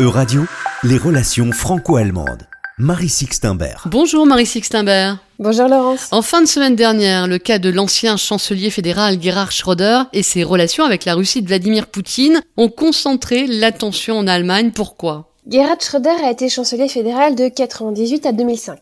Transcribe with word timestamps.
E-Radio, 0.00 0.44
les 0.84 0.96
relations 0.96 1.52
franco-allemandes. 1.52 2.48
Marie 2.78 3.10
Sixtimbert. 3.10 3.86
Bonjour 3.90 4.24
Marie 4.24 4.46
Sixtimbert. 4.46 5.18
Bonjour 5.38 5.68
Laurence. 5.68 6.08
En 6.12 6.22
fin 6.22 6.40
de 6.40 6.46
semaine 6.46 6.74
dernière, 6.74 7.26
le 7.26 7.36
cas 7.36 7.58
de 7.58 7.68
l'ancien 7.68 8.16
chancelier 8.16 8.70
fédéral 8.70 9.20
Gerhard 9.20 9.52
Schröder 9.52 10.04
et 10.14 10.22
ses 10.22 10.44
relations 10.44 10.84
avec 10.84 11.04
la 11.04 11.14
Russie 11.14 11.42
de 11.42 11.46
Vladimir 11.46 11.88
Poutine 11.88 12.40
ont 12.56 12.70
concentré 12.70 13.46
l'attention 13.46 14.16
en 14.16 14.26
Allemagne. 14.26 14.70
Pourquoi? 14.70 15.28
Gerhard 15.46 15.82
Schröder 15.82 16.24
a 16.24 16.30
été 16.30 16.48
chancelier 16.48 16.88
fédéral 16.88 17.34
de 17.34 17.42
1998 17.42 18.26
à 18.26 18.32
2005. 18.32 18.78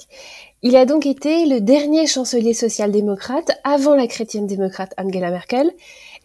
Il 0.62 0.76
a 0.76 0.86
donc 0.86 1.06
été 1.06 1.44
le 1.46 1.60
dernier 1.60 2.06
chancelier 2.06 2.54
social-démocrate 2.54 3.50
avant 3.64 3.96
la 3.96 4.06
chrétienne-démocrate 4.06 4.94
Angela 4.96 5.30
Merkel 5.30 5.72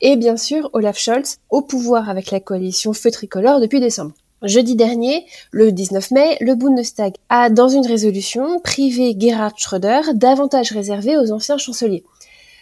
et 0.01 0.15
bien 0.15 0.37
sûr 0.37 0.69
Olaf 0.73 0.99
Scholz 0.99 1.37
au 1.49 1.63
pouvoir 1.63 2.07
avec 2.09 2.29
la 2.29 2.39
coalition 2.39 2.93
feu 2.93 3.09
tricolore 3.09 3.59
depuis 3.59 3.79
décembre. 3.79 4.11
Jeudi 4.45 4.75
dernier, 4.75 5.25
le 5.49 5.71
19 5.71 6.11
mai, 6.11 6.37
le 6.39 6.53
Bundestag 6.53 7.15
a, 7.29 7.49
dans 7.49 7.67
une 7.67 7.87
résolution, 7.87 8.59
privé 8.59 9.15
Gerhard 9.17 9.57
Schröder 9.57 10.01
d'avantages 10.13 10.71
réservés 10.71 11.17
aux 11.17 11.31
anciens 11.31 11.57
chanceliers, 11.57 12.03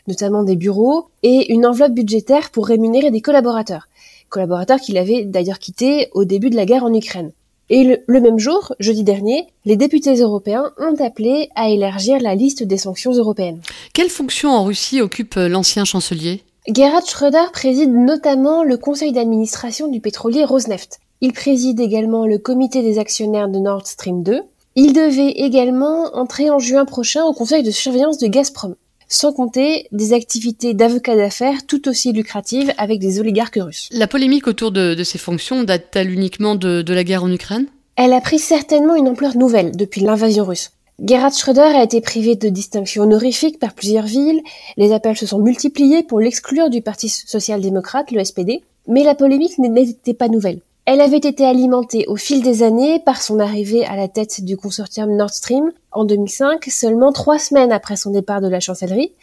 notamment 0.08 0.44
des 0.44 0.56
bureaux 0.56 1.08
et 1.24 1.52
une 1.52 1.66
enveloppe 1.66 1.92
budgétaire 1.92 2.52
pour 2.52 2.68
rémunérer 2.68 3.12
des 3.12 3.20
collaborateurs, 3.20 3.90
collaborateurs 4.30 4.80
qu'il 4.80 4.98
avait 4.98 5.26
d'ailleurs 5.26 5.60
quittés 5.60 6.08
au 6.14 6.24
début 6.24 6.50
de 6.50 6.56
la 6.56 6.66
guerre 6.66 6.86
en 6.86 6.94
Ukraine. 6.94 7.34
Et 7.70 7.84
le, 7.84 7.98
le, 8.08 8.22
même 8.22 8.40
jour, 8.40 8.74
jeudi 8.80 9.04
dernier, 9.04 9.48
les 9.66 9.76
députés 9.76 10.16
européens 10.16 10.72
ont 10.78 10.96
appelé 11.04 11.50
à 11.56 11.68
élargir 11.68 12.18
la 12.22 12.36
liste 12.36 12.64
des 12.64 12.78
sanctions 12.78 13.12
européennes. 13.12 13.62
Quelle 13.94 14.10
fonction 14.10 14.52
en 14.52 14.64
Russie 14.64 15.02
occupe 15.02 15.36
l'ancien 15.36 15.84
chancelier? 15.84 16.44
Gerhard 16.66 17.06
Schröder 17.06 17.52
préside 17.52 17.92
notamment 17.92 18.64
le 18.64 18.78
conseil 18.78 19.12
d'administration 19.12 19.90
du 19.90 20.00
pétrolier 20.00 20.46
Rosneft. 20.46 21.02
Il 21.26 21.32
préside 21.32 21.80
également 21.80 22.26
le 22.28 22.38
comité 22.38 22.82
des 22.82 23.00
actionnaires 23.00 23.48
de 23.48 23.58
Nord 23.58 23.88
Stream 23.88 24.24
2. 24.24 24.42
Il 24.76 24.92
devait 24.92 25.32
également 25.32 26.14
entrer 26.18 26.50
en 26.50 26.60
juin 26.60 26.84
prochain 26.84 27.24
au 27.24 27.32
conseil 27.32 27.64
de 27.64 27.72
surveillance 27.72 28.18
de 28.18 28.28
Gazprom, 28.28 28.76
sans 29.08 29.32
compter 29.32 29.88
des 29.94 30.12
activités 30.12 30.74
d'avocat 30.74 31.16
d'affaires 31.16 31.66
tout 31.66 31.88
aussi 31.88 32.12
lucratives 32.12 32.74
avec 32.78 33.00
des 33.00 33.22
oligarques 33.22 33.58
russes. 33.58 33.88
La 33.94 34.08
polémique 34.08 34.48
autour 34.48 34.74
de, 34.74 34.96
de 34.96 35.04
ces 35.06 35.18
fonctions 35.18 35.64
date-t-elle 35.64 36.12
uniquement 36.12 36.56
de, 36.56 36.82
de 36.82 36.94
la 36.94 37.06
guerre 37.06 37.24
en 37.24 37.32
Ukraine? 37.32 37.68
Elle 37.96 38.12
a 38.12 38.20
pris 38.20 38.40
certainement 38.40 38.96
une 38.96 39.08
ampleur 39.08 39.38
nouvelle 39.38 39.78
depuis 39.78 40.02
l'invasion 40.02 40.44
russe. 40.44 40.72
Gerhard 41.02 41.32
Schröder 41.32 41.62
a 41.62 41.86
été 41.86 42.02
privé 42.02 42.36
de 42.36 42.50
distinctions 42.50 43.04
honorifiques 43.04 43.60
par 43.60 43.76
plusieurs 43.76 44.08
villes, 44.08 44.42
les 44.76 44.92
appels 44.92 45.16
se 45.16 45.26
sont 45.26 45.40
multipliés 45.40 46.04
pour 46.04 46.20
l'exclure 46.20 46.70
du 46.70 46.82
Parti 46.82 47.08
social-démocrate, 47.08 48.12
le 48.12 48.22
SPD, 48.26 48.62
mais 48.90 49.06
la 49.06 49.16
polémique 49.16 49.58
n'était 49.58 50.14
pas 50.14 50.28
nouvelle. 50.28 50.60
Elle 50.86 51.00
avait 51.00 51.16
été 51.18 51.46
alimentée 51.46 52.04
au 52.08 52.18
fil 52.18 52.42
des 52.44 52.62
années 52.62 53.00
par 53.00 53.22
son 53.22 53.40
arrivée 53.40 53.86
à 53.86 53.96
la 53.96 54.10
tête 54.10 54.44
du 54.44 54.58
consortium 54.58 55.16
Nord 55.16 55.30
Stream 55.30 55.72
en 55.94 56.04
2005, 56.04 56.66
seulement 56.66 57.14
trois 57.14 57.40
semaines 57.40 57.72
après 57.72 57.96
son 57.96 58.12
départ 58.12 58.42
de 58.42 58.50
la 58.50 58.60
chancellerie. 58.60 59.14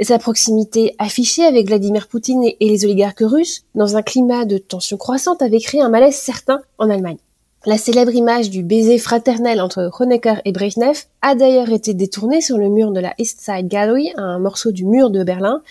Sa 0.00 0.18
proximité 0.18 0.94
affichée 0.98 1.44
avec 1.44 1.66
Vladimir 1.66 2.08
Poutine 2.08 2.44
et 2.44 2.56
les 2.60 2.86
oligarques 2.86 3.22
russes, 3.22 3.64
dans 3.74 3.96
un 3.98 4.02
climat 4.02 4.46
de 4.46 4.56
tension 4.56 4.96
croissante, 4.96 5.42
avait 5.42 5.60
créé 5.60 5.82
un 5.82 5.90
malaise 5.90 6.16
certain 6.16 6.62
en 6.78 6.88
Allemagne. 6.88 7.18
La 7.66 7.76
célèbre 7.76 8.14
image 8.14 8.48
du 8.48 8.62
baiser 8.62 8.98
fraternel 8.98 9.60
entre 9.60 9.90
Honecker 10.00 10.40
et 10.46 10.52
Brezhnev 10.52 11.04
a 11.20 11.34
d'ailleurs 11.34 11.70
été 11.72 11.92
détournée 11.92 12.40
sur 12.40 12.56
le 12.56 12.70
mur 12.70 12.90
de 12.92 13.00
la 13.00 13.12
East 13.18 13.40
Side 13.42 13.68
Gallery, 13.68 14.12
un 14.16 14.38
morceau 14.38 14.72
du 14.72 14.86
mur 14.86 15.10
de 15.10 15.24
Berlin. 15.24 15.62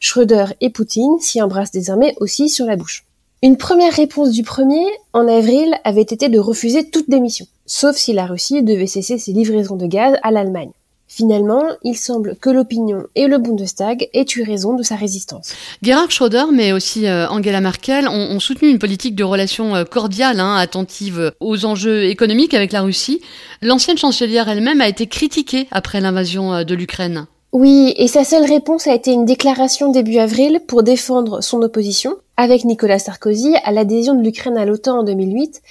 Schröder 0.00 0.46
et 0.60 0.70
Poutine 0.70 1.20
s'y 1.20 1.40
embrassent 1.40 1.70
désormais 1.70 2.16
aussi 2.18 2.48
sur 2.48 2.66
la 2.66 2.74
bouche. 2.74 3.04
Une 3.44 3.56
première 3.56 3.92
réponse 3.92 4.30
du 4.30 4.44
premier, 4.44 4.86
en 5.12 5.26
avril, 5.26 5.74
avait 5.82 6.00
été 6.00 6.28
de 6.28 6.38
refuser 6.38 6.88
toute 6.88 7.10
démission, 7.10 7.44
sauf 7.66 7.96
si 7.96 8.12
la 8.12 8.26
Russie 8.26 8.62
devait 8.62 8.86
cesser 8.86 9.18
ses 9.18 9.32
livraisons 9.32 9.74
de 9.74 9.88
gaz 9.88 10.16
à 10.22 10.30
l'Allemagne. 10.30 10.70
Finalement, 11.08 11.64
il 11.82 11.96
semble 11.96 12.36
que 12.36 12.50
l'opinion 12.50 13.02
et 13.16 13.26
le 13.26 13.38
Bundestag 13.38 14.08
aient 14.14 14.26
eu 14.36 14.44
raison 14.44 14.76
de 14.76 14.84
sa 14.84 14.94
résistance. 14.94 15.54
Gerhard 15.82 16.12
Schröder, 16.12 16.44
mais 16.52 16.72
aussi 16.72 17.08
Angela 17.08 17.60
Merkel, 17.60 18.06
ont, 18.06 18.30
ont 18.30 18.38
soutenu 18.38 18.68
une 18.68 18.78
politique 18.78 19.16
de 19.16 19.24
relations 19.24 19.84
cordiales, 19.90 20.38
hein, 20.38 20.54
attentive 20.54 21.32
aux 21.40 21.64
enjeux 21.64 22.04
économiques 22.04 22.54
avec 22.54 22.70
la 22.70 22.82
Russie. 22.82 23.22
L'ancienne 23.60 23.98
chancelière 23.98 24.48
elle-même 24.48 24.80
a 24.80 24.86
été 24.86 25.08
critiquée 25.08 25.66
après 25.72 26.00
l'invasion 26.00 26.62
de 26.62 26.74
l'Ukraine. 26.76 27.26
Oui, 27.52 27.92
et 27.98 28.08
sa 28.08 28.24
seule 28.24 28.46
réponse 28.46 28.86
a 28.86 28.94
été 28.94 29.12
une 29.12 29.26
déclaration 29.26 29.92
début 29.92 30.16
avril 30.16 30.60
pour 30.66 30.82
défendre 30.82 31.42
son 31.42 31.60
opposition, 31.60 32.16
avec 32.42 32.64
Nicolas 32.64 32.98
Sarkozy, 32.98 33.54
à 33.64 33.72
l'adhésion 33.72 34.14
de 34.14 34.22
l'Ukraine 34.22 34.58
à 34.58 34.64
l'OTAN 34.64 34.98
en 34.98 35.02
2008, 35.04 35.62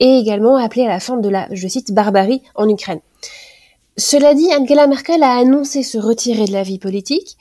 et 0.00 0.18
également 0.18 0.56
appelé 0.56 0.84
à 0.84 0.88
la 0.88 1.00
fin 1.00 1.16
de 1.16 1.28
la, 1.28 1.48
je 1.50 1.68
cite, 1.68 1.92
barbarie 1.92 2.42
en 2.54 2.68
Ukraine. 2.68 3.00
Cela 3.96 4.34
dit, 4.34 4.48
Angela 4.58 4.86
Merkel 4.86 5.22
a 5.22 5.36
annoncé 5.36 5.82
se 5.82 5.98
retirer 5.98 6.46
de 6.46 6.52
la 6.52 6.62
vie 6.62 6.78
politique, 6.78 7.36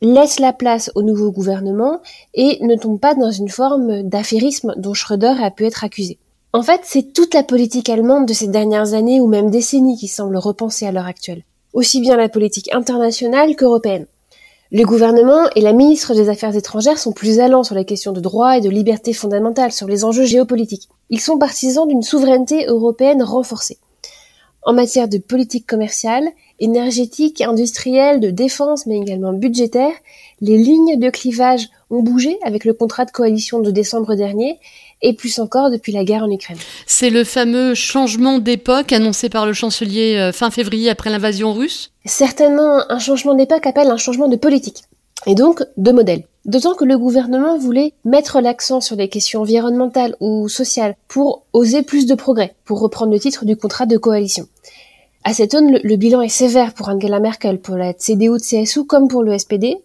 laisse 0.00 0.38
la 0.38 0.52
place 0.52 0.90
au 0.94 1.02
nouveau 1.02 1.32
gouvernement 1.32 2.00
et 2.34 2.58
ne 2.64 2.76
tombe 2.76 3.00
pas 3.00 3.14
dans 3.14 3.32
une 3.32 3.48
forme 3.48 4.02
d'affairisme 4.02 4.74
dont 4.76 4.94
Schröder 4.94 5.34
a 5.42 5.50
pu 5.50 5.66
être 5.66 5.84
accusé. 5.84 6.18
En 6.52 6.62
fait, 6.62 6.80
c'est 6.84 7.12
toute 7.12 7.34
la 7.34 7.42
politique 7.42 7.90
allemande 7.90 8.26
de 8.26 8.32
ces 8.32 8.48
dernières 8.48 8.94
années 8.94 9.20
ou 9.20 9.26
même 9.26 9.50
décennies 9.50 9.98
qui 9.98 10.08
semble 10.08 10.36
repenser 10.38 10.86
à 10.86 10.92
l'heure 10.92 11.06
actuelle 11.06 11.42
aussi 11.72 12.00
bien 12.00 12.16
la 12.16 12.28
politique 12.28 12.72
internationale 12.74 13.56
qu'européenne. 13.56 14.06
Le 14.70 14.84
gouvernement 14.84 15.48
et 15.56 15.62
la 15.62 15.72
ministre 15.72 16.14
des 16.14 16.28
Affaires 16.28 16.54
étrangères 16.54 16.98
sont 16.98 17.12
plus 17.12 17.40
allants 17.40 17.64
sur 17.64 17.74
les 17.74 17.86
questions 17.86 18.12
de 18.12 18.20
droit 18.20 18.58
et 18.58 18.60
de 18.60 18.68
liberté 18.68 19.14
fondamentale, 19.14 19.72
sur 19.72 19.86
les 19.86 20.04
enjeux 20.04 20.26
géopolitiques. 20.26 20.90
Ils 21.08 21.22
sont 21.22 21.38
partisans 21.38 21.88
d'une 21.88 22.02
souveraineté 22.02 22.66
européenne 22.66 23.22
renforcée. 23.22 23.78
En 24.62 24.74
matière 24.74 25.08
de 25.08 25.16
politique 25.16 25.66
commerciale, 25.66 26.28
énergétique, 26.60 27.40
industrielle, 27.40 28.20
de 28.20 28.28
défense, 28.28 28.84
mais 28.84 28.98
également 28.98 29.32
budgétaire, 29.32 29.94
les 30.42 30.58
lignes 30.58 30.98
de 30.98 31.08
clivage 31.08 31.70
ont 31.88 32.02
bougé 32.02 32.38
avec 32.44 32.66
le 32.66 32.74
contrat 32.74 33.06
de 33.06 33.10
coalition 33.10 33.60
de 33.60 33.70
décembre 33.70 34.16
dernier 34.16 34.58
et 35.02 35.14
plus 35.14 35.38
encore 35.38 35.70
depuis 35.70 35.92
la 35.92 36.04
guerre 36.04 36.24
en 36.24 36.30
Ukraine. 36.30 36.58
C'est 36.86 37.10
le 37.10 37.24
fameux 37.24 37.74
changement 37.74 38.38
d'époque 38.38 38.92
annoncé 38.92 39.28
par 39.28 39.46
le 39.46 39.52
chancelier 39.52 40.30
fin 40.32 40.50
février 40.50 40.90
après 40.90 41.10
l'invasion 41.10 41.52
russe 41.52 41.92
Certainement, 42.04 42.80
un 42.88 42.98
changement 42.98 43.34
d'époque 43.34 43.66
appelle 43.66 43.90
un 43.90 43.96
changement 43.96 44.28
de 44.28 44.36
politique, 44.36 44.84
et 45.26 45.34
donc 45.34 45.62
de 45.76 45.92
modèle. 45.92 46.24
D'autant 46.46 46.74
que 46.74 46.86
le 46.86 46.96
gouvernement 46.96 47.58
voulait 47.58 47.92
mettre 48.04 48.40
l'accent 48.40 48.80
sur 48.80 48.96
les 48.96 49.08
questions 49.08 49.42
environnementales 49.42 50.16
ou 50.20 50.48
sociales 50.48 50.96
pour 51.08 51.42
oser 51.52 51.82
plus 51.82 52.06
de 52.06 52.14
progrès, 52.14 52.54
pour 52.64 52.80
reprendre 52.80 53.12
le 53.12 53.20
titre 53.20 53.44
du 53.44 53.56
contrat 53.56 53.84
de 53.84 53.98
coalition. 53.98 54.46
À 55.24 55.34
cette 55.34 55.52
aune, 55.52 55.72
le, 55.72 55.80
le 55.82 55.96
bilan 55.96 56.22
est 56.22 56.28
sévère 56.28 56.72
pour 56.72 56.88
Angela 56.88 57.20
Merkel, 57.20 57.58
pour 57.58 57.76
la 57.76 57.92
CDU-CSU 57.92 58.86
comme 58.86 59.08
pour 59.08 59.22
le 59.22 59.36
SPD. 59.36 59.76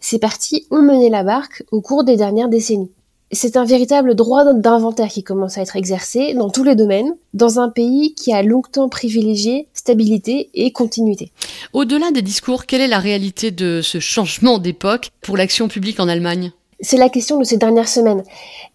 Ces 0.00 0.18
partis 0.18 0.66
ont 0.70 0.82
mené 0.82 1.08
la 1.08 1.22
barque 1.22 1.62
au 1.70 1.80
cours 1.80 2.04
des 2.04 2.16
dernières 2.16 2.48
décennies. 2.48 2.90
C'est 3.34 3.56
un 3.56 3.64
véritable 3.64 4.14
droit 4.14 4.52
d'inventaire 4.52 5.08
qui 5.08 5.22
commence 5.22 5.56
à 5.56 5.62
être 5.62 5.76
exercé 5.76 6.34
dans 6.34 6.50
tous 6.50 6.64
les 6.64 6.74
domaines, 6.74 7.16
dans 7.32 7.60
un 7.60 7.70
pays 7.70 8.14
qui 8.14 8.34
a 8.34 8.42
longtemps 8.42 8.90
privilégié 8.90 9.68
stabilité 9.72 10.50
et 10.52 10.70
continuité. 10.70 11.32
Au-delà 11.72 12.10
des 12.10 12.20
discours, 12.20 12.66
quelle 12.66 12.82
est 12.82 12.88
la 12.88 12.98
réalité 12.98 13.50
de 13.50 13.80
ce 13.82 14.00
changement 14.00 14.58
d'époque 14.58 15.08
pour 15.22 15.38
l'action 15.38 15.68
publique 15.68 15.98
en 15.98 16.08
Allemagne? 16.08 16.52
C'est 16.80 16.98
la 16.98 17.08
question 17.08 17.38
de 17.38 17.44
ces 17.44 17.56
dernières 17.56 17.88
semaines. 17.88 18.22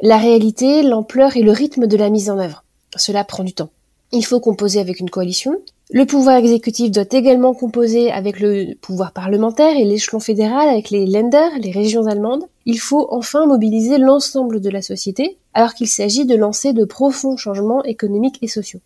La 0.02 0.18
réalité, 0.18 0.82
l'ampleur 0.82 1.38
et 1.38 1.44
le 1.44 1.52
rythme 1.52 1.86
de 1.86 1.98
la 1.98 2.10
mise 2.10 2.32
en 2.32 2.40
œuvre. 2.40 2.64
Cela 2.96 3.24
prend 3.24 3.44
du 3.44 3.54
temps. 3.54 3.70
Il 4.12 4.26
faut 4.26 4.40
composer 4.40 4.80
avec 4.80 5.00
une 5.00 5.12
coalition. 5.12 5.54
Le 5.92 6.06
pouvoir 6.06 6.38
exécutif 6.38 6.90
doit 6.90 7.06
également 7.12 7.54
composer 7.54 8.12
avec 8.12 8.40
le 8.40 8.74
pouvoir 8.82 9.12
parlementaire 9.12 9.78
et 9.78 9.86
l'échelon 9.86 10.20
fédéral 10.20 10.68
avec 10.68 10.90
les 10.90 11.06
Länder, 11.06 11.50
les 11.62 11.72
régions 11.72 12.08
allemandes. 12.08 12.44
Il 12.68 12.80
faut 12.80 13.08
enfin 13.12 13.46
mobiliser 13.46 13.98
l'ensemble 13.98 14.60
de 14.62 14.70
la 14.70 14.82
société 14.82 15.38
alors 15.54 15.74
qu'il 15.74 15.88
s'agit 15.88 16.26
de 16.26 16.36
lancer 16.36 16.74
de 16.74 16.86
profonds 16.86 17.38
changements 17.38 17.84
économiques 17.86 18.38
et 18.42 18.48
sociaux. 18.48 18.82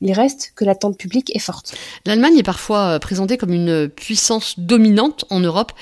Il 0.00 0.12
reste 0.12 0.52
que 0.54 0.64
l'attente 0.64 0.98
publique 0.98 1.34
est 1.34 1.40
forte. 1.40 1.74
L'Allemagne 2.06 2.36
est 2.36 2.44
parfois 2.44 3.00
présentée 3.00 3.38
comme 3.38 3.54
une 3.54 3.88
puissance 3.88 4.58
dominante 4.58 5.24
en 5.30 5.40
Europe. 5.40 5.72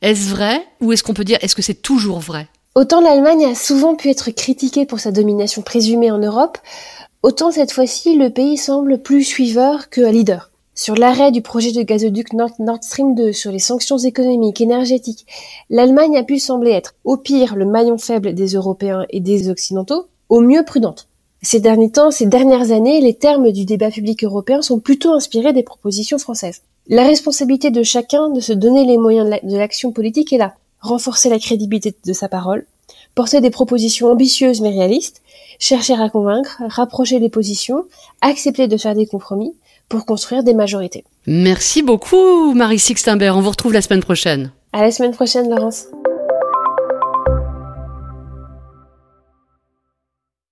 Est-ce 0.00 0.30
vrai 0.30 0.64
ou 0.80 0.92
est-ce 0.92 1.02
qu'on 1.02 1.12
peut 1.12 1.24
dire 1.24 1.38
est-ce 1.42 1.56
que 1.56 1.62
c'est 1.62 1.82
toujours 1.82 2.20
vrai? 2.20 2.46
Autant 2.76 3.00
l'Allemagne 3.00 3.44
a 3.44 3.54
souvent 3.56 3.96
pu 3.96 4.08
être 4.08 4.30
critiquée 4.30 4.86
pour 4.86 5.00
sa 5.00 5.10
domination 5.10 5.62
présumée 5.62 6.12
en 6.12 6.18
Europe, 6.18 6.58
Autant 7.22 7.50
cette 7.50 7.72
fois-ci, 7.72 8.16
le 8.16 8.30
pays 8.30 8.56
semble 8.56 9.02
plus 9.02 9.24
suiveur 9.24 9.90
que 9.90 10.00
leader. 10.00 10.49
Sur 10.82 10.94
l'arrêt 10.94 11.30
du 11.30 11.42
projet 11.42 11.72
de 11.72 11.82
gazoduc 11.82 12.32
Nord, 12.32 12.52
Stream 12.80 13.14
2, 13.14 13.34
sur 13.34 13.52
les 13.52 13.58
sanctions 13.58 13.98
économiques, 13.98 14.62
énergétiques, 14.62 15.26
l'Allemagne 15.68 16.16
a 16.16 16.22
pu 16.22 16.38
sembler 16.38 16.70
être, 16.70 16.94
au 17.04 17.18
pire, 17.18 17.54
le 17.54 17.66
maillon 17.66 17.98
faible 17.98 18.32
des 18.32 18.54
Européens 18.54 19.04
et 19.10 19.20
des 19.20 19.50
Occidentaux, 19.50 20.06
au 20.30 20.40
mieux 20.40 20.64
prudente. 20.64 21.06
Ces 21.42 21.60
derniers 21.60 21.90
temps, 21.90 22.10
ces 22.10 22.24
dernières 22.24 22.70
années, 22.70 23.02
les 23.02 23.12
termes 23.12 23.52
du 23.52 23.66
débat 23.66 23.90
public 23.90 24.24
européen 24.24 24.62
sont 24.62 24.80
plutôt 24.80 25.12
inspirés 25.12 25.52
des 25.52 25.62
propositions 25.62 26.16
françaises. 26.16 26.62
La 26.88 27.04
responsabilité 27.04 27.70
de 27.70 27.82
chacun 27.82 28.30
de 28.30 28.40
se 28.40 28.54
donner 28.54 28.86
les 28.86 28.96
moyens 28.96 29.28
de 29.42 29.56
l'action 29.58 29.92
politique 29.92 30.32
est 30.32 30.38
là. 30.38 30.54
Renforcer 30.80 31.28
la 31.28 31.38
crédibilité 31.38 31.94
de 32.06 32.12
sa 32.14 32.30
parole, 32.30 32.64
porter 33.14 33.42
des 33.42 33.50
propositions 33.50 34.10
ambitieuses 34.10 34.62
mais 34.62 34.70
réalistes, 34.70 35.20
chercher 35.58 35.92
à 35.92 36.08
convaincre, 36.08 36.62
rapprocher 36.68 37.18
les 37.18 37.28
positions, 37.28 37.84
accepter 38.22 38.66
de 38.66 38.78
faire 38.78 38.94
des 38.94 39.04
compromis 39.04 39.52
pour 39.90 40.06
construire 40.06 40.42
des 40.42 40.54
majorités. 40.54 41.04
Merci 41.26 41.82
beaucoup 41.82 42.54
Marie 42.54 42.78
Sixtimbert, 42.78 43.36
on 43.36 43.42
vous 43.42 43.50
retrouve 43.50 43.74
la 43.74 43.82
semaine 43.82 44.02
prochaine. 44.02 44.52
À 44.72 44.80
la 44.80 44.90
semaine 44.90 45.12
prochaine 45.12 45.50
Laurence. 45.50 45.86